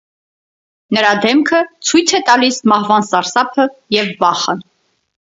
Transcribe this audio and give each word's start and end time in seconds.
Նրա 0.95 1.09
դեմքը 1.25 1.59
ցույց 1.89 2.13
է 2.19 2.21
տալիս 2.29 2.57
մահվան 2.71 3.05
սարսափը 3.09 3.67
և 3.97 4.09
վախը։ 4.25 4.57